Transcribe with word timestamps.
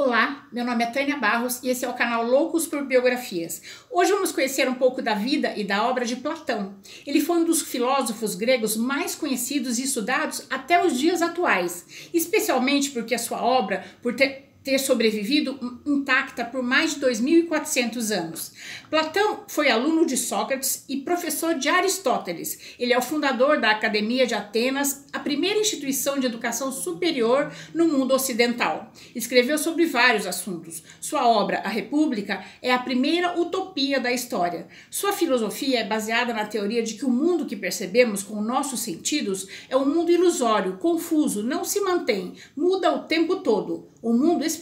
Olá, 0.00 0.46
meu 0.52 0.64
nome 0.64 0.84
é 0.84 0.86
Tânia 0.86 1.16
Barros 1.16 1.60
e 1.60 1.68
esse 1.68 1.84
é 1.84 1.88
o 1.88 1.92
canal 1.92 2.22
Loucos 2.22 2.68
por 2.68 2.84
Biografias. 2.84 3.60
Hoje 3.90 4.12
vamos 4.12 4.30
conhecer 4.30 4.68
um 4.68 4.74
pouco 4.74 5.02
da 5.02 5.14
vida 5.14 5.54
e 5.56 5.64
da 5.64 5.84
obra 5.88 6.04
de 6.04 6.14
Platão. 6.14 6.76
Ele 7.04 7.20
foi 7.20 7.38
um 7.38 7.44
dos 7.44 7.62
filósofos 7.62 8.36
gregos 8.36 8.76
mais 8.76 9.16
conhecidos 9.16 9.76
e 9.76 9.82
estudados 9.82 10.46
até 10.48 10.86
os 10.86 10.96
dias 10.96 11.20
atuais, 11.20 12.08
especialmente 12.14 12.92
porque 12.92 13.12
a 13.12 13.18
sua 13.18 13.42
obra, 13.42 13.84
por 14.00 14.14
ter 14.14 14.47
ter 14.68 14.78
sobrevivido 14.78 15.80
intacta 15.86 16.44
por 16.44 16.62
mais 16.62 16.94
de 16.94 17.00
2.400 17.00 18.10
anos. 18.14 18.52
Platão 18.90 19.44
foi 19.48 19.70
aluno 19.70 20.04
de 20.04 20.14
Sócrates 20.14 20.84
e 20.86 20.98
professor 20.98 21.54
de 21.54 21.70
Aristóteles. 21.70 22.76
Ele 22.78 22.92
é 22.92 22.98
o 22.98 23.02
fundador 23.02 23.62
da 23.62 23.70
Academia 23.70 24.26
de 24.26 24.34
Atenas, 24.34 25.06
a 25.10 25.20
primeira 25.20 25.58
instituição 25.58 26.18
de 26.18 26.26
educação 26.26 26.70
superior 26.70 27.50
no 27.72 27.88
mundo 27.88 28.12
ocidental. 28.12 28.92
Escreveu 29.14 29.56
sobre 29.56 29.86
vários 29.86 30.26
assuntos. 30.26 30.82
Sua 31.00 31.26
obra, 31.26 31.62
A 31.64 31.68
República, 31.70 32.44
é 32.60 32.70
a 32.70 32.78
primeira 32.78 33.40
utopia 33.40 33.98
da 33.98 34.12
história. 34.12 34.66
Sua 34.90 35.14
filosofia 35.14 35.80
é 35.80 35.84
baseada 35.84 36.34
na 36.34 36.44
teoria 36.44 36.82
de 36.82 36.92
que 36.92 37.06
o 37.06 37.10
mundo 37.10 37.46
que 37.46 37.56
percebemos 37.56 38.22
com 38.22 38.42
nossos 38.42 38.80
sentidos 38.80 39.48
é 39.70 39.76
um 39.78 39.86
mundo 39.86 40.12
ilusório, 40.12 40.76
confuso, 40.76 41.42
não 41.42 41.64
se 41.64 41.80
mantém, 41.80 42.34
muda 42.54 42.94
o 42.94 43.04
tempo 43.04 43.36
todo. 43.36 43.88
O 44.00 44.12
mundo 44.12 44.44
espiritual 44.44 44.57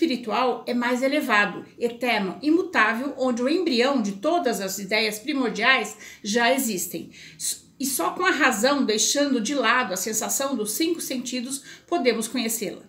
é 0.67 0.75
mais 0.75 1.03
elevado, 1.03 1.65
eterno, 1.79 2.39
imutável, 2.43 3.15
onde 3.17 3.43
o 3.43 3.49
embrião 3.49 4.01
de 4.03 4.13
todas 4.13 4.61
as 4.61 4.79
ideias 4.79 5.19
primordiais 5.19 5.97
já 6.23 6.53
existem. 6.53 7.11
E 7.79 7.85
só 7.85 8.11
com 8.11 8.25
a 8.25 8.31
razão, 8.31 8.85
deixando 8.85 9.41
de 9.41 9.55
lado 9.55 9.93
a 9.93 9.97
sensação 9.97 10.57
dos 10.57 10.73
cinco 10.73 11.01
sentidos, 11.01 11.63
podemos 11.87 12.27
conhecê-la. 12.27 12.83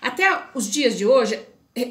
Até 0.00 0.50
os 0.54 0.70
dias 0.70 0.96
de 0.96 1.06
hoje, 1.06 1.40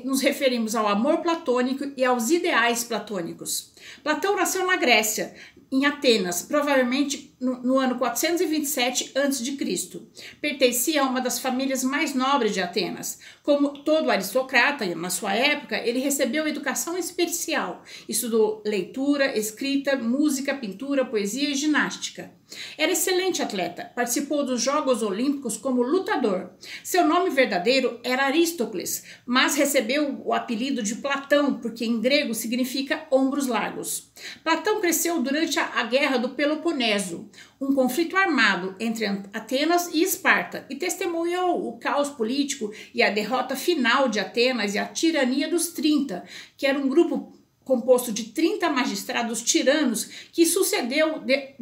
nos 0.06 0.22
referimos 0.22 0.76
ao 0.76 0.88
amor 0.88 1.18
platônico 1.18 1.92
e 1.98 2.06
aos 2.06 2.30
ideais 2.30 2.84
platônicos. 2.84 3.74
Platão 4.02 4.36
nasceu 4.36 4.66
na 4.66 4.78
Grécia, 4.78 5.36
em 5.72 5.86
Atenas, 5.86 6.42
provavelmente 6.42 7.33
no, 7.44 7.62
no 7.62 7.78
ano 7.78 7.98
427 7.98 9.12
a.C. 9.16 10.02
Pertencia 10.40 11.02
a 11.02 11.06
uma 11.06 11.20
das 11.20 11.40
famílias 11.40 11.84
mais 11.84 12.16
nobres 12.16 12.54
de 12.54 12.62
Atenas. 12.62 13.20
Como 13.44 13.84
todo 13.84 14.10
aristocrata, 14.10 14.86
na 14.96 15.10
sua 15.10 15.34
época, 15.34 15.78
ele 15.78 16.00
recebeu 16.00 16.48
educação 16.48 16.98
especial. 16.98 17.84
Estudou 18.08 18.64
leitura, 18.66 19.38
escrita, 19.38 19.98
música, 19.98 20.56
pintura, 20.56 21.06
poesia 21.06 21.50
e 21.50 21.56
ginástica. 21.56 22.32
Era 22.78 22.92
excelente 22.92 23.42
atleta, 23.42 23.92
participou 23.96 24.46
dos 24.46 24.62
Jogos 24.62 25.02
Olímpicos 25.02 25.58
como 25.58 25.82
lutador. 25.82 26.52
Seu 26.84 27.06
nome 27.06 27.30
verdadeiro 27.30 28.00
era 28.04 28.26
Aristócles, 28.26 29.04
mas 29.26 29.56
recebeu 29.56 30.22
o 30.24 30.34
apelido 30.34 30.84
de 30.84 30.96
Platão, 30.96 31.60
porque 31.60 31.86
em 31.86 32.00
grego 32.00 32.34
significa 32.34 33.06
ombros 33.12 33.48
largos. 33.48 34.12
Platão 34.44 34.80
cresceu 34.80 35.22
durante 35.22 35.60
a 35.60 35.84
Guerra 35.84 36.18
do 36.18 36.30
Peloponeso, 36.30 37.30
um 37.60 37.74
conflito 37.74 38.16
armado 38.16 38.76
entre 38.80 39.06
Atenas 39.34 39.90
e 39.94 40.02
Esparta, 40.02 40.66
e 40.70 40.76
testemunhou 40.76 41.68
o 41.68 41.78
caos 41.78 42.10
político 42.10 42.72
e 42.94 43.02
a 43.02 43.10
derrota 43.10 43.56
final 43.56 44.10
de 44.10 44.20
Atenas 44.20 44.76
e 44.76 44.80
a 44.80 44.86
tirania 44.86 45.48
dos 45.48 45.68
30, 45.70 46.24
que 46.58 46.66
era 46.66 46.78
um 46.78 46.88
grupo 46.88 47.34
composto 47.64 48.12
de 48.12 48.26
30 48.26 48.70
magistrados 48.70 49.42
tiranos 49.42 50.06
que 50.32 50.46
sucedeu 50.46 51.20
de, 51.20 51.56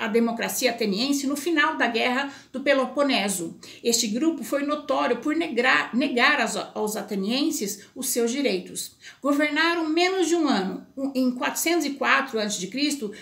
a 0.00 0.08
democracia 0.08 0.70
ateniense 0.70 1.26
no 1.26 1.36
final 1.36 1.76
da 1.76 1.86
Guerra 1.86 2.32
do 2.50 2.60
Peloponeso. 2.60 3.56
Este 3.84 4.06
grupo 4.08 4.42
foi 4.42 4.64
notório 4.64 5.18
por 5.18 5.36
negar, 5.36 5.94
negar 5.94 6.40
aos 6.74 6.96
atenienses 6.96 7.84
os 7.94 8.08
seus 8.08 8.32
direitos. 8.32 8.96
Governaram 9.22 9.86
menos 9.88 10.26
de 10.26 10.34
um 10.34 10.48
ano. 10.48 10.86
Em 11.14 11.30
404 11.30 12.40
a.C., 12.40 12.70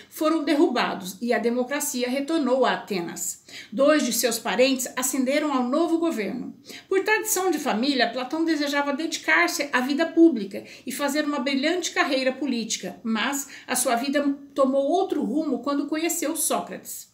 foram 0.09 0.43
derrubados 0.43 1.17
e 1.21 1.33
a 1.33 1.39
democracia 1.39 2.09
retornou 2.09 2.65
a 2.65 2.73
Atenas. 2.73 3.43
Dois 3.71 4.05
de 4.05 4.13
seus 4.13 4.39
parentes 4.39 4.87
ascenderam 4.95 5.51
ao 5.51 5.63
novo 5.63 5.97
governo. 5.97 6.55
Por 6.87 7.03
tradição 7.03 7.51
de 7.51 7.59
família, 7.59 8.09
Platão 8.09 8.45
desejava 8.45 8.93
dedicar-se 8.93 9.69
à 9.73 9.81
vida 9.81 10.05
pública 10.05 10.63
e 10.85 10.91
fazer 10.91 11.25
uma 11.25 11.39
brilhante 11.39 11.91
carreira 11.91 12.31
política, 12.31 12.99
mas 13.03 13.49
a 13.67 13.75
sua 13.75 13.95
vida 13.95 14.37
tomou 14.59 14.89
outro 14.89 15.23
rumo 15.23 15.59
quando 15.59 15.87
conheceu 15.87 16.35
Sócrates. 16.35 17.07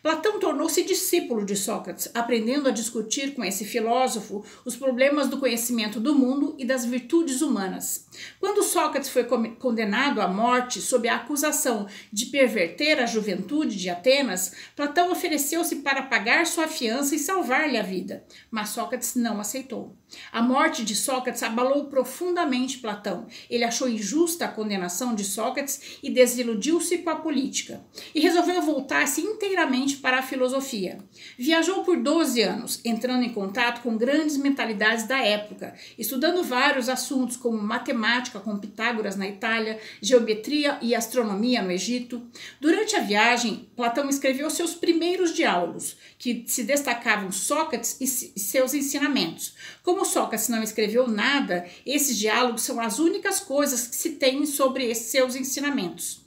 Platão 0.00 0.38
tornou-se 0.38 0.84
discípulo 0.84 1.44
de 1.44 1.56
Sócrates, 1.56 2.08
aprendendo 2.14 2.68
a 2.68 2.72
discutir 2.72 3.34
com 3.34 3.42
esse 3.42 3.64
filósofo 3.64 4.44
os 4.64 4.76
problemas 4.76 5.26
do 5.26 5.38
conhecimento 5.38 5.98
do 5.98 6.14
mundo 6.14 6.54
e 6.56 6.64
das 6.64 6.84
virtudes 6.84 7.40
humanas. 7.40 8.06
Quando 8.38 8.62
Sócrates 8.62 9.08
foi 9.08 9.24
condenado 9.24 10.20
à 10.20 10.28
morte 10.28 10.80
sob 10.80 11.08
a 11.08 11.16
acusação 11.16 11.88
de 12.12 12.26
perverter 12.26 13.00
a 13.00 13.06
juventude 13.06 13.74
de 13.76 13.90
Atenas, 13.90 14.54
Platão 14.76 15.10
ofereceu-se 15.10 15.76
para 15.76 16.02
pagar 16.02 16.46
sua 16.46 16.68
fiança 16.68 17.16
e 17.16 17.18
salvar-lhe 17.18 17.76
a 17.76 17.82
vida, 17.82 18.24
mas 18.52 18.68
Sócrates 18.68 19.16
não 19.16 19.40
aceitou. 19.40 19.96
A 20.32 20.42
morte 20.42 20.84
de 20.84 20.94
Sócrates 20.94 21.42
abalou 21.42 21.86
profundamente 21.86 22.78
Platão. 22.78 23.26
Ele 23.48 23.64
achou 23.64 23.88
injusta 23.88 24.44
a 24.44 24.48
condenação 24.48 25.14
de 25.14 25.24
Sócrates 25.24 25.98
e 26.02 26.10
desiludiu-se 26.10 26.98
com 26.98 27.10
a 27.10 27.16
política, 27.16 27.84
e 28.14 28.20
resolveu 28.20 28.60
voltar-se 28.62 29.20
inteiramente 29.20 29.96
para 29.96 30.18
a 30.18 30.22
filosofia. 30.22 30.98
Viajou 31.38 31.84
por 31.84 31.96
12 31.96 32.40
anos, 32.42 32.80
entrando 32.84 33.24
em 33.24 33.32
contato 33.32 33.82
com 33.82 33.96
grandes 33.96 34.36
mentalidades 34.36 35.06
da 35.06 35.18
época, 35.18 35.74
estudando 35.98 36.42
vários 36.42 36.88
assuntos 36.88 37.36
como 37.36 37.60
matemática 37.60 38.40
com 38.40 38.58
Pitágoras 38.58 39.16
na 39.16 39.28
Itália, 39.28 39.78
geometria 40.00 40.78
e 40.80 40.94
astronomia 40.94 41.62
no 41.62 41.70
Egito. 41.70 42.22
Durante 42.60 42.96
a 42.96 43.00
viagem, 43.00 43.68
Platão 43.76 44.08
escreveu 44.08 44.48
seus 44.50 44.74
primeiros 44.74 45.34
diálogos, 45.34 45.96
que 46.18 46.44
se 46.46 46.64
destacavam 46.64 47.30
Sócrates 47.32 47.96
e 48.00 48.06
seus 48.06 48.74
ensinamentos. 48.74 49.54
Como 49.82 50.03
Sócrates 50.04 50.48
não 50.48 50.62
escreveu 50.62 51.08
nada, 51.08 51.66
esses 51.84 52.18
diálogos 52.18 52.62
são 52.62 52.80
as 52.80 52.98
únicas 52.98 53.40
coisas 53.40 53.86
que 53.86 53.96
se 53.96 54.10
tem 54.10 54.44
sobre 54.46 54.84
esses 54.84 55.10
seus 55.10 55.34
ensinamentos. 55.34 56.24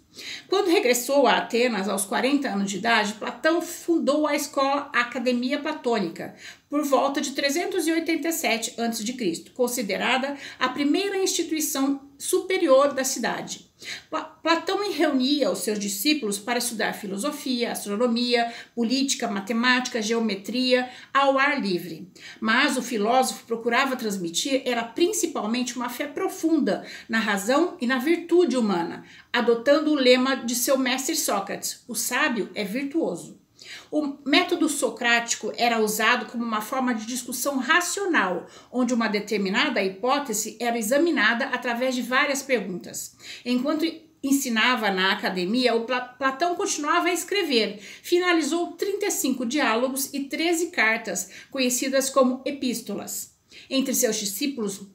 Quando 0.47 0.69
regressou 0.69 1.27
a 1.27 1.37
Atenas 1.37 1.87
aos 1.87 2.05
40 2.05 2.47
anos 2.47 2.71
de 2.71 2.77
idade, 2.77 3.13
Platão 3.13 3.61
fundou 3.61 4.25
a 4.25 4.35
escola 4.35 4.89
Academia 4.93 5.59
Platônica 5.59 6.35
por 6.69 6.83
volta 6.83 7.21
de 7.21 7.31
387 7.31 8.81
a.C., 8.81 9.51
considerada 9.53 10.35
a 10.59 10.69
primeira 10.69 11.17
instituição 11.17 12.01
superior 12.17 12.93
da 12.93 13.03
cidade. 13.03 13.67
Platão 14.41 14.91
reunia 14.91 15.51
os 15.51 15.59
seus 15.59 15.77
discípulos 15.77 16.39
para 16.39 16.57
estudar 16.57 16.93
filosofia, 16.93 17.71
astronomia, 17.71 18.51
política, 18.73 19.27
matemática, 19.27 20.01
geometria 20.01 20.89
ao 21.13 21.37
ar 21.37 21.61
livre. 21.61 22.11
Mas 22.39 22.75
o 22.75 22.81
filósofo 22.81 23.45
procurava 23.45 23.95
transmitir 23.95 24.63
era 24.65 24.83
principalmente 24.83 25.75
uma 25.75 25.89
fé 25.89 26.07
profunda 26.07 26.85
na 27.07 27.19
razão 27.19 27.77
e 27.79 27.85
na 27.85 27.99
virtude 27.99 28.57
humana, 28.57 29.03
adotando 29.31 29.91
o 29.91 29.95
lema 29.95 30.35
de 30.35 30.55
seu 30.55 30.77
mestre 30.77 31.15
Sócrates: 31.15 31.83
o 31.87 31.93
sábio 31.93 32.49
é 32.55 32.63
virtuoso. 32.63 33.39
O 33.91 34.17
método 34.25 34.67
socrático 34.69 35.51
era 35.55 35.79
usado 35.79 36.25
como 36.25 36.43
uma 36.43 36.61
forma 36.61 36.93
de 36.93 37.05
discussão 37.05 37.57
racional, 37.57 38.47
onde 38.71 38.93
uma 38.93 39.07
determinada 39.07 39.83
hipótese 39.83 40.57
era 40.59 40.77
examinada 40.77 41.45
através 41.45 41.95
de 41.95 42.01
várias 42.01 42.41
perguntas. 42.41 43.15
Enquanto 43.45 43.85
ensinava 44.21 44.91
na 44.91 45.13
academia, 45.13 45.75
o 45.75 45.85
Platão 45.85 46.55
continuava 46.55 47.07
a 47.07 47.13
escrever. 47.13 47.79
Finalizou 48.01 48.73
35 48.73 49.45
diálogos 49.45 50.13
e 50.13 50.21
13 50.25 50.67
cartas, 50.67 51.29
conhecidas 51.51 52.09
como 52.09 52.41
epístolas. 52.45 53.35
Entre 53.69 53.93
seus 53.93 54.17
discípulos, 54.17 54.87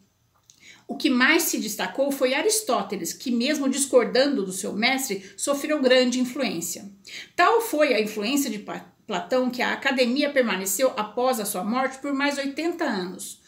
o 0.92 0.94
que 0.94 1.08
mais 1.08 1.44
se 1.44 1.56
destacou 1.56 2.12
foi 2.12 2.34
Aristóteles, 2.34 3.14
que, 3.14 3.30
mesmo 3.30 3.66
discordando 3.66 4.44
do 4.44 4.52
seu 4.52 4.74
mestre, 4.74 5.24
sofreu 5.38 5.80
grande 5.80 6.20
influência. 6.20 6.84
Tal 7.34 7.62
foi 7.62 7.94
a 7.94 8.00
influência 8.00 8.50
de 8.50 8.62
Platão 9.06 9.48
que 9.48 9.62
a 9.62 9.72
academia 9.72 10.30
permaneceu 10.30 10.92
após 10.94 11.40
a 11.40 11.46
sua 11.46 11.64
morte 11.64 11.96
por 11.96 12.12
mais 12.12 12.36
80 12.36 12.84
anos. 12.84 13.40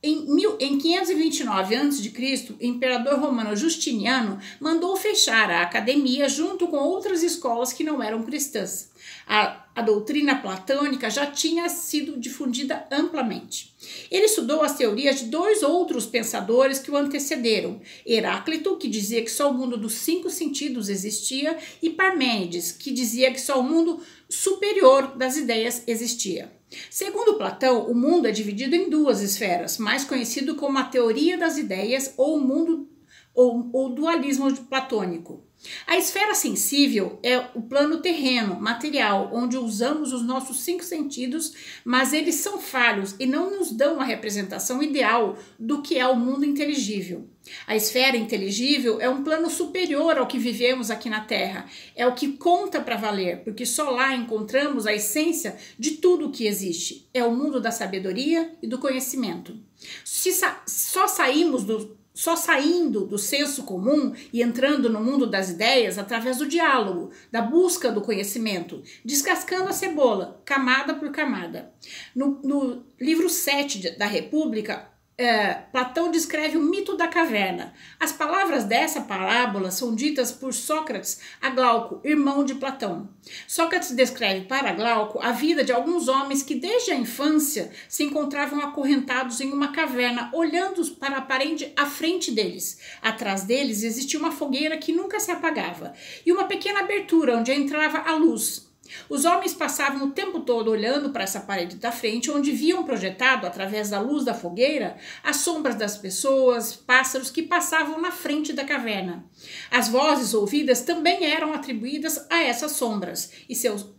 Em, 0.00 0.32
mil, 0.32 0.56
em 0.60 0.78
529 0.78 1.74
a.C., 1.74 2.54
o 2.60 2.64
imperador 2.64 3.18
romano 3.18 3.56
Justiniano 3.56 4.38
mandou 4.60 4.94
fechar 4.96 5.50
a 5.50 5.62
academia 5.62 6.28
junto 6.28 6.68
com 6.68 6.76
outras 6.76 7.24
escolas 7.24 7.72
que 7.72 7.82
não 7.82 8.00
eram 8.00 8.22
cristãs. 8.22 8.92
A 9.26 9.63
a 9.74 9.82
doutrina 9.82 10.36
platônica 10.36 11.10
já 11.10 11.26
tinha 11.26 11.68
sido 11.68 12.18
difundida 12.18 12.86
amplamente. 12.90 13.74
Ele 14.10 14.26
estudou 14.26 14.62
as 14.62 14.76
teorias 14.76 15.18
de 15.18 15.26
dois 15.26 15.62
outros 15.62 16.06
pensadores 16.06 16.78
que 16.78 16.90
o 16.90 16.96
antecederam: 16.96 17.80
Heráclito, 18.06 18.76
que 18.76 18.88
dizia 18.88 19.22
que 19.22 19.30
só 19.30 19.50
o 19.50 19.54
mundo 19.54 19.76
dos 19.76 19.94
cinco 19.94 20.30
sentidos 20.30 20.88
existia, 20.88 21.58
e 21.82 21.90
Parmênides, 21.90 22.72
que 22.72 22.92
dizia 22.92 23.32
que 23.32 23.40
só 23.40 23.58
o 23.58 23.64
mundo 23.64 24.00
superior 24.28 25.16
das 25.16 25.36
ideias 25.36 25.82
existia. 25.86 26.52
Segundo 26.90 27.34
Platão, 27.34 27.88
o 27.88 27.94
mundo 27.94 28.26
é 28.26 28.32
dividido 28.32 28.74
em 28.74 28.88
duas 28.88 29.20
esferas, 29.20 29.78
mais 29.78 30.04
conhecido 30.04 30.56
como 30.56 30.78
a 30.78 30.84
teoria 30.84 31.38
das 31.38 31.56
ideias 31.56 32.14
ou 32.16 32.36
o 32.36 32.40
mundo 32.40 32.88
ou, 33.34 33.68
ou 33.72 33.88
dualismo 33.90 34.54
platônico. 34.64 35.42
A 35.86 35.96
esfera 35.96 36.34
sensível 36.34 37.18
é 37.22 37.38
o 37.54 37.62
plano 37.62 38.00
terreno, 38.00 38.60
material, 38.60 39.30
onde 39.32 39.56
usamos 39.56 40.12
os 40.12 40.22
nossos 40.22 40.60
cinco 40.60 40.84
sentidos, 40.84 41.54
mas 41.84 42.12
eles 42.12 42.36
são 42.36 42.58
falhos 42.58 43.14
e 43.18 43.26
não 43.26 43.58
nos 43.58 43.72
dão 43.72 43.98
a 44.00 44.04
representação 44.04 44.82
ideal 44.82 45.38
do 45.58 45.80
que 45.80 45.98
é 45.98 46.06
o 46.06 46.16
mundo 46.16 46.44
inteligível. 46.44 47.26
A 47.66 47.76
esfera 47.76 48.16
inteligível 48.16 49.00
é 49.00 49.08
um 49.08 49.22
plano 49.22 49.50
superior 49.50 50.16
ao 50.16 50.26
que 50.26 50.38
vivemos 50.38 50.90
aqui 50.90 51.10
na 51.10 51.20
Terra. 51.20 51.66
É 51.94 52.06
o 52.06 52.14
que 52.14 52.32
conta 52.32 52.80
para 52.80 52.96
valer, 52.96 53.42
porque 53.44 53.66
só 53.66 53.90
lá 53.90 54.14
encontramos 54.14 54.86
a 54.86 54.94
essência 54.94 55.56
de 55.78 55.92
tudo 55.92 56.26
o 56.26 56.30
que 56.30 56.46
existe. 56.46 57.08
É 57.12 57.22
o 57.22 57.34
mundo 57.34 57.60
da 57.60 57.70
sabedoria 57.70 58.52
e 58.62 58.66
do 58.66 58.78
conhecimento. 58.78 59.58
Se 60.04 60.30
só 60.66 61.06
saímos 61.06 61.64
do 61.64 62.03
só 62.14 62.36
saindo 62.36 63.04
do 63.04 63.18
senso 63.18 63.64
comum 63.64 64.14
e 64.32 64.40
entrando 64.40 64.88
no 64.88 65.00
mundo 65.00 65.26
das 65.26 65.50
ideias 65.50 65.98
através 65.98 66.38
do 66.38 66.46
diálogo, 66.46 67.10
da 67.30 67.42
busca 67.42 67.90
do 67.90 68.00
conhecimento, 68.00 68.82
descascando 69.04 69.68
a 69.68 69.72
cebola, 69.72 70.40
camada 70.44 70.94
por 70.94 71.10
camada. 71.10 71.74
No, 72.14 72.40
no 72.44 72.86
livro 73.00 73.28
7 73.28 73.98
da 73.98 74.06
República, 74.06 74.93
é, 75.16 75.54
Platão 75.70 76.10
descreve 76.10 76.56
o 76.56 76.62
mito 76.62 76.96
da 76.96 77.06
caverna. 77.06 77.72
As 78.00 78.10
palavras 78.10 78.64
dessa 78.64 79.02
parábola 79.02 79.70
são 79.70 79.94
ditas 79.94 80.32
por 80.32 80.52
Sócrates 80.52 81.20
a 81.40 81.50
Glauco, 81.50 82.00
irmão 82.02 82.44
de 82.44 82.56
Platão. 82.56 83.08
Sócrates 83.46 83.92
descreve 83.92 84.46
para 84.46 84.72
Glauco 84.72 85.20
a 85.22 85.30
vida 85.30 85.62
de 85.62 85.72
alguns 85.72 86.08
homens 86.08 86.42
que 86.42 86.56
desde 86.56 86.90
a 86.90 86.96
infância 86.96 87.70
se 87.88 88.02
encontravam 88.02 88.60
acorrentados 88.60 89.40
em 89.40 89.52
uma 89.52 89.70
caverna, 89.70 90.30
olhando 90.34 90.84
para 90.96 91.18
a 91.18 91.22
parede 91.22 91.72
à 91.76 91.86
frente 91.86 92.32
deles. 92.32 92.80
Atrás 93.00 93.44
deles 93.44 93.84
existia 93.84 94.18
uma 94.18 94.32
fogueira 94.32 94.76
que 94.76 94.92
nunca 94.92 95.20
se 95.20 95.30
apagava 95.30 95.94
e 96.26 96.32
uma 96.32 96.44
pequena 96.44 96.80
abertura 96.80 97.38
onde 97.38 97.52
entrava 97.52 97.98
a 97.98 98.14
luz. 98.16 98.63
Os 99.08 99.24
homens 99.24 99.54
passavam 99.54 100.08
o 100.08 100.10
tempo 100.10 100.40
todo 100.40 100.70
olhando 100.70 101.10
para 101.10 101.24
essa 101.24 101.40
parede 101.40 101.76
da 101.76 101.90
frente, 101.90 102.30
onde 102.30 102.52
viam 102.52 102.84
projetado, 102.84 103.46
através 103.46 103.90
da 103.90 104.00
luz 104.00 104.24
da 104.24 104.34
fogueira, 104.34 104.96
as 105.22 105.36
sombras 105.36 105.74
das 105.74 105.96
pessoas, 105.96 106.74
pássaros 106.74 107.30
que 107.30 107.42
passavam 107.42 108.00
na 108.00 108.10
frente 108.10 108.52
da 108.52 108.64
caverna. 108.64 109.24
As 109.70 109.88
vozes 109.88 110.34
ouvidas 110.34 110.82
também 110.82 111.24
eram 111.24 111.52
atribuídas 111.52 112.26
a 112.30 112.42
essas 112.42 112.72
sombras, 112.72 113.32
e 113.48 113.54
seus 113.54 113.94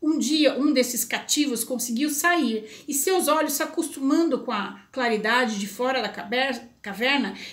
um 0.00 0.16
dia, 0.16 0.56
um 0.56 0.72
desses 0.72 1.04
cativos 1.04 1.64
conseguiu 1.64 2.08
sair 2.08 2.84
e 2.86 2.94
seus 2.94 3.26
olhos 3.26 3.54
se 3.54 3.64
acostumando 3.64 4.38
com 4.44 4.52
a 4.52 4.80
claridade 4.92 5.58
de 5.58 5.66
fora 5.66 6.00
da 6.00 6.08
caverna, 6.08 6.70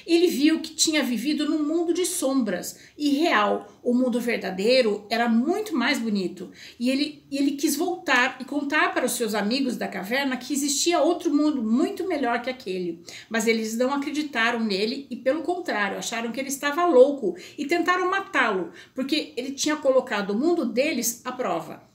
ele 0.05 0.27
viu 0.27 0.59
que 0.59 0.73
tinha 0.73 1.03
vivido 1.03 1.49
num 1.49 1.63
mundo 1.63 1.93
de 1.93 2.05
sombras 2.05 2.79
e 2.97 3.09
real. 3.09 3.67
O 3.83 3.93
mundo 3.93 4.19
verdadeiro 4.19 5.05
era 5.09 5.29
muito 5.29 5.75
mais 5.75 5.99
bonito 5.99 6.51
e 6.79 6.89
ele, 6.89 7.23
ele 7.31 7.51
quis 7.51 7.75
voltar 7.75 8.37
e 8.39 8.45
contar 8.45 8.93
para 8.93 9.05
os 9.05 9.11
seus 9.11 9.35
amigos 9.35 9.77
da 9.77 9.87
caverna 9.87 10.37
que 10.37 10.53
existia 10.53 11.01
outro 11.01 11.33
mundo 11.33 11.61
muito 11.61 12.07
melhor 12.07 12.41
que 12.41 12.49
aquele. 12.49 13.03
Mas 13.29 13.47
eles 13.47 13.77
não 13.77 13.93
acreditaram 13.93 14.59
nele 14.59 15.07
e, 15.09 15.15
pelo 15.15 15.43
contrário, 15.43 15.97
acharam 15.97 16.31
que 16.31 16.39
ele 16.39 16.49
estava 16.49 16.85
louco 16.85 17.35
e 17.57 17.65
tentaram 17.65 18.09
matá-lo 18.09 18.71
porque 18.93 19.33
ele 19.37 19.51
tinha 19.51 19.75
colocado 19.75 20.31
o 20.31 20.37
mundo 20.37 20.65
deles 20.65 21.21
à 21.23 21.31
prova. 21.31 21.94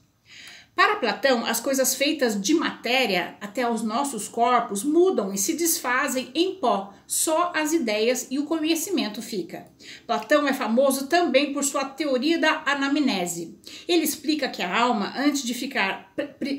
Para 0.73 0.95
Platão, 0.95 1.45
as 1.45 1.59
coisas 1.59 1.93
feitas 1.93 2.39
de 2.41 2.53
matéria, 2.53 3.35
até 3.41 3.69
os 3.69 3.83
nossos 3.83 4.27
corpos, 4.27 4.83
mudam 4.83 5.33
e 5.33 5.37
se 5.37 5.53
desfazem 5.53 6.31
em 6.33 6.55
pó, 6.55 6.93
só 7.05 7.51
as 7.53 7.73
ideias 7.73 8.27
e 8.31 8.39
o 8.39 8.45
conhecimento 8.45 9.21
fica. 9.21 9.67
Platão 10.07 10.47
é 10.47 10.53
famoso 10.53 11.07
também 11.07 11.53
por 11.53 11.63
sua 11.63 11.83
teoria 11.83 12.39
da 12.39 12.63
anamnese. 12.65 13.59
Ele 13.85 14.03
explica 14.03 14.47
que 14.47 14.61
a 14.61 14.79
alma, 14.79 15.13
antes 15.17 15.43
de 15.43 15.53
ficar 15.53 16.11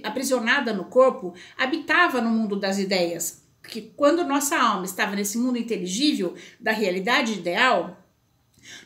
aprisionada 0.04 0.74
no 0.74 0.84
corpo, 0.84 1.34
habitava 1.56 2.20
no 2.20 2.30
mundo 2.30 2.54
das 2.54 2.78
ideias, 2.78 3.42
que 3.66 3.92
quando 3.96 4.24
nossa 4.24 4.58
alma 4.58 4.84
estava 4.84 5.16
nesse 5.16 5.38
mundo 5.38 5.56
inteligível 5.56 6.34
da 6.60 6.70
realidade 6.70 7.32
ideal, 7.32 7.96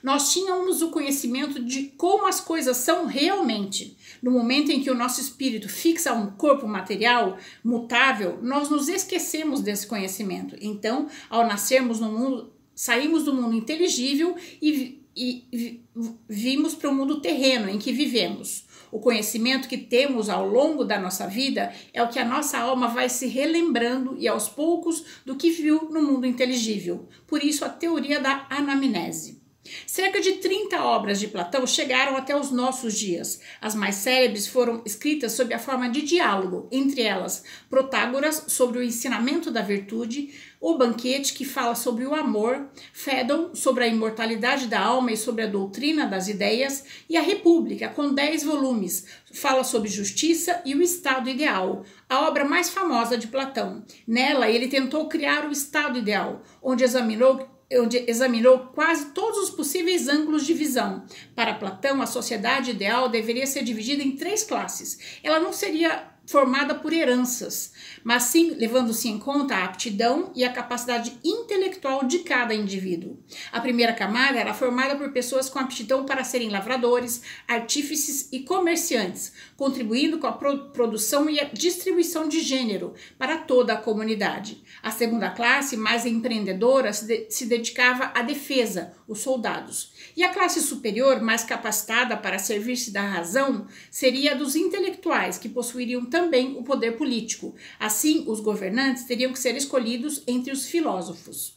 nós 0.02 0.32
tínhamos 0.32 0.82
o 0.82 0.90
conhecimento 0.90 1.62
de 1.62 1.84
como 1.96 2.26
as 2.26 2.40
coisas 2.40 2.76
são 2.78 3.06
realmente. 3.06 3.96
No 4.22 4.30
momento 4.30 4.70
em 4.70 4.80
que 4.82 4.90
o 4.90 4.94
nosso 4.94 5.20
espírito 5.20 5.68
fixa 5.68 6.12
um 6.12 6.30
corpo 6.32 6.66
material 6.66 7.36
mutável, 7.62 8.38
nós 8.42 8.68
nos 8.70 8.88
esquecemos 8.88 9.60
desse 9.60 9.86
conhecimento. 9.86 10.56
Então, 10.60 11.08
ao 11.28 11.46
nascermos 11.46 12.00
no 12.00 12.10
mundo, 12.10 12.52
saímos 12.74 13.24
do 13.24 13.34
mundo 13.34 13.54
inteligível 13.54 14.36
e, 14.60 15.02
e, 15.16 15.80
vimos 16.28 16.74
para 16.74 16.90
o 16.90 16.94
mundo 16.94 17.20
terreno 17.20 17.68
em 17.68 17.78
que 17.78 17.92
vivemos. 17.92 18.66
O 18.92 19.00
conhecimento 19.00 19.68
que 19.68 19.78
temos 19.78 20.28
ao 20.28 20.46
longo 20.46 20.84
da 20.84 20.98
nossa 20.98 21.26
vida 21.26 21.72
é 21.92 22.02
o 22.02 22.08
que 22.08 22.18
a 22.18 22.24
nossa 22.24 22.58
alma 22.58 22.88
vai 22.88 23.08
se 23.08 23.26
relembrando 23.26 24.16
e 24.18 24.28
aos 24.28 24.48
poucos 24.48 25.04
do 25.24 25.34
que 25.36 25.50
viu 25.50 25.90
no 25.90 26.02
mundo 26.02 26.26
inteligível. 26.26 27.08
Por 27.26 27.42
isso, 27.42 27.64
a 27.64 27.68
teoria 27.68 28.20
da 28.20 28.46
anamnese. 28.48 29.45
Cerca 29.86 30.20
de 30.20 30.32
30 30.32 30.82
obras 30.82 31.20
de 31.20 31.28
Platão 31.28 31.66
chegaram 31.66 32.16
até 32.16 32.36
os 32.36 32.50
nossos 32.50 32.98
dias. 32.98 33.40
As 33.60 33.74
mais 33.74 33.96
célebres 33.96 34.46
foram 34.46 34.82
escritas 34.84 35.32
sob 35.32 35.52
a 35.52 35.58
forma 35.58 35.88
de 35.88 36.02
diálogo, 36.02 36.68
entre 36.70 37.02
elas 37.02 37.44
Protágoras 37.68 38.44
sobre 38.48 38.78
o 38.78 38.82
ensinamento 38.82 39.50
da 39.50 39.62
virtude, 39.62 40.30
O 40.60 40.76
Banquete 40.76 41.34
que 41.34 41.44
fala 41.44 41.74
sobre 41.74 42.06
o 42.06 42.14
amor, 42.14 42.68
Fédon 42.92 43.54
sobre 43.54 43.84
a 43.84 43.86
imortalidade 43.86 44.66
da 44.66 44.80
alma 44.80 45.12
e 45.12 45.16
sobre 45.16 45.42
a 45.42 45.46
doutrina 45.46 46.06
das 46.06 46.28
ideias, 46.28 46.84
e 47.08 47.16
a 47.16 47.20
República, 47.20 47.88
com 47.88 48.14
10 48.14 48.44
volumes, 48.44 49.06
fala 49.32 49.62
sobre 49.64 49.88
justiça 49.88 50.62
e 50.64 50.74
o 50.74 50.82
estado 50.82 51.28
ideal, 51.28 51.84
a 52.08 52.26
obra 52.26 52.44
mais 52.44 52.70
famosa 52.70 53.18
de 53.18 53.26
Platão. 53.26 53.84
Nela, 54.06 54.48
ele 54.48 54.68
tentou 54.68 55.08
criar 55.08 55.46
o 55.46 55.52
estado 55.52 55.98
ideal, 55.98 56.42
onde 56.62 56.84
examinou 56.84 57.55
onde 57.72 58.04
examinou 58.08 58.70
quase 58.74 59.06
todos 59.06 59.38
os 59.38 59.50
possíveis 59.50 60.08
ângulos 60.08 60.46
de 60.46 60.54
visão. 60.54 61.04
Para 61.34 61.54
Platão, 61.54 62.00
a 62.00 62.06
sociedade 62.06 62.70
ideal 62.70 63.08
deveria 63.08 63.46
ser 63.46 63.64
dividida 63.64 64.02
em 64.02 64.12
três 64.12 64.44
classes. 64.44 65.18
Ela 65.22 65.40
não 65.40 65.52
seria 65.52 66.15
formada 66.26 66.74
por 66.74 66.92
heranças, 66.92 67.72
mas 68.02 68.24
sim 68.24 68.50
levando-se 68.50 69.08
em 69.08 69.18
conta 69.18 69.54
a 69.54 69.64
aptidão 69.64 70.32
e 70.34 70.44
a 70.44 70.52
capacidade 70.52 71.16
intelectual 71.24 72.04
de 72.04 72.20
cada 72.20 72.54
indivíduo. 72.54 73.18
A 73.52 73.60
primeira 73.60 73.92
camada 73.92 74.38
era 74.38 74.52
formada 74.52 74.96
por 74.96 75.12
pessoas 75.12 75.48
com 75.48 75.58
aptidão 75.58 76.04
para 76.04 76.24
serem 76.24 76.50
lavradores, 76.50 77.22
artífices 77.46 78.28
e 78.32 78.40
comerciantes, 78.40 79.32
contribuindo 79.56 80.18
com 80.18 80.26
a 80.26 80.32
produção 80.32 81.30
e 81.30 81.38
a 81.38 81.44
distribuição 81.44 82.28
de 82.28 82.40
gênero 82.40 82.94
para 83.18 83.38
toda 83.38 83.74
a 83.74 83.80
comunidade. 83.80 84.62
A 84.82 84.90
segunda 84.90 85.30
classe, 85.30 85.76
mais 85.76 86.04
empreendedora, 86.04 86.92
se, 86.92 87.06
de 87.06 87.26
se 87.30 87.46
dedicava 87.46 88.10
à 88.14 88.22
defesa, 88.22 88.94
os 89.06 89.20
soldados. 89.20 89.92
E 90.16 90.24
a 90.24 90.30
classe 90.30 90.60
superior, 90.60 91.20
mais 91.20 91.44
capacitada 91.44 92.16
para 92.16 92.38
servir-se 92.38 92.90
da 92.90 93.02
razão, 93.02 93.66
seria 93.90 94.32
a 94.32 94.34
dos 94.34 94.56
intelectuais, 94.56 95.38
que 95.38 95.48
possuiriam 95.48 96.04
também 96.16 96.56
o 96.56 96.62
poder 96.62 96.92
político. 96.92 97.54
Assim, 97.78 98.24
os 98.26 98.40
governantes 98.40 99.04
teriam 99.04 99.32
que 99.34 99.38
ser 99.38 99.54
escolhidos 99.54 100.22
entre 100.26 100.50
os 100.50 100.66
filósofos. 100.66 101.54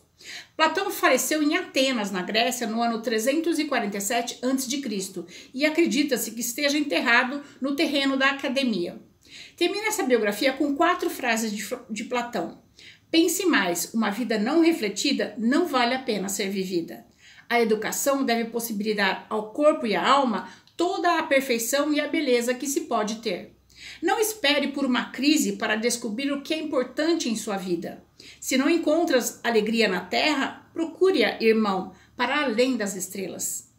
Platão 0.58 0.92
faleceu 0.92 1.42
em 1.42 1.56
Atenas, 1.56 2.12
na 2.12 2.22
Grécia, 2.22 2.68
no 2.68 2.82
ano 2.82 3.02
347 3.02 4.40
a.C. 4.44 5.26
e 5.54 5.66
acredita-se 5.66 6.32
que 6.32 6.42
esteja 6.42 6.78
enterrado 6.78 7.42
no 7.62 7.74
terreno 7.74 8.18
da 8.18 8.32
academia. 8.32 9.02
Termina 9.56 9.88
essa 9.88 10.04
biografia 10.04 10.52
com 10.52 10.76
quatro 10.76 11.10
frases 11.10 11.54
de, 11.54 11.66
de 11.90 12.04
Platão. 12.04 12.62
Pense 13.10 13.46
mais, 13.46 13.94
uma 13.94 14.10
vida 14.10 14.38
não 14.38 14.60
refletida 14.60 15.36
não 15.38 15.68
vale 15.68 15.96
a 15.96 16.00
pena 16.00 16.28
ser 16.28 16.50
vivida. 16.50 17.06
A 17.48 17.62
educação 17.62 18.26
deve 18.26 18.50
possibilitar 18.50 19.26
ao 19.30 19.54
corpo 19.54 19.88
e 19.88 19.96
à 19.96 20.06
alma 20.06 20.50
toda 20.76 21.18
a 21.18 21.24
perfeição 21.24 21.94
e 21.94 22.02
a 22.02 22.10
beleza 22.10 22.54
que 22.54 22.68
se 22.68 22.82
pode 22.82 23.22
ter. 23.22 23.59
Não 24.02 24.20
espere 24.20 24.70
por 24.70 24.86
uma 24.86 25.06
crise 25.06 25.54
para 25.54 25.76
descobrir 25.76 26.32
o 26.32 26.42
que 26.42 26.54
é 26.54 26.60
importante 26.60 27.30
em 27.30 27.36
sua 27.36 27.58
vida. 27.58 28.04
Se 28.40 28.58
não 28.58 28.70
encontras 28.70 29.40
alegria 29.44 29.88
na 29.88 30.02
terra, 30.02 30.70
procure-a, 30.74 31.42
irmão, 31.42 31.94
para 32.16 32.44
além 32.44 32.78
das 32.78 32.96
estrelas. 32.96 33.70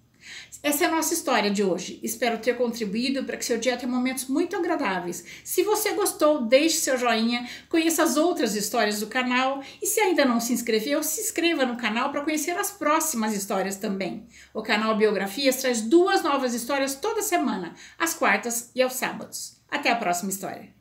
Essa 0.63 0.85
é 0.85 0.87
a 0.89 0.91
nossa 0.91 1.15
história 1.15 1.51
de 1.51 1.65
hoje. 1.65 1.99
Espero 2.03 2.37
ter 2.39 2.55
contribuído 2.55 3.25
para 3.25 3.39
que 3.39 3.45
seu 3.45 3.57
dia 3.57 3.79
tenha 3.79 3.91
momentos 3.91 4.27
muito 4.27 4.55
agradáveis. 4.55 5.25
Se 5.43 5.63
você 5.63 5.93
gostou, 5.93 6.43
deixe 6.43 6.77
seu 6.77 6.99
joinha, 6.99 7.49
conheça 7.69 8.03
as 8.03 8.19
outras 8.19 8.55
histórias 8.55 9.01
do 9.01 9.07
canal 9.07 9.63
e 9.81 9.87
se 9.87 10.01
ainda 10.01 10.27
não 10.27 10.39
se 10.39 10.53
inscreveu, 10.53 11.03
se 11.03 11.23
inscreva 11.23 11.65
no 11.65 11.79
canal 11.79 12.11
para 12.11 12.23
conhecer 12.23 12.59
as 12.59 12.71
próximas 12.71 13.35
histórias 13.35 13.77
também. 13.77 14.27
O 14.53 14.63
canal 14.63 14.99
Biografias 14.99 15.57
traz 15.57 15.81
duas 15.81 16.23
novas 16.23 16.53
histórias 16.53 16.95
toda 16.95 17.23
semana, 17.23 17.75
às 17.99 18.13
quartas 18.13 18.71
e 18.75 18.83
aos 18.83 18.93
sábados. 18.93 19.60
Até 19.71 19.91
a 19.91 19.97
próxima 19.97 20.31
história. 20.31 20.80